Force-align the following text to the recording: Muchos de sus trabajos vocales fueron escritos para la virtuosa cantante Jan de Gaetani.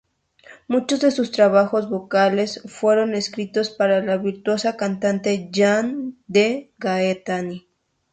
Muchos 0.67 0.99
de 1.01 1.11
sus 1.11 1.29
trabajos 1.29 1.87
vocales 1.87 2.63
fueron 2.65 3.13
escritos 3.13 3.69
para 3.69 4.01
la 4.01 4.17
virtuosa 4.17 4.75
cantante 4.75 5.51
Jan 5.53 6.17
de 6.25 6.71
Gaetani. 6.79 7.67